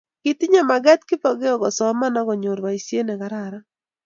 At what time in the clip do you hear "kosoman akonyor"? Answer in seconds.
1.61-2.59